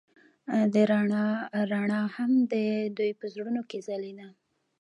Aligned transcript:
د 0.73 0.75
رڼا 0.91 1.25
رڼا 1.71 2.01
هم 2.15 2.31
د 2.51 2.53
دوی 2.97 3.11
په 3.19 3.25
زړونو 3.33 3.61
کې 3.69 3.77
ځلېده. 3.87 4.27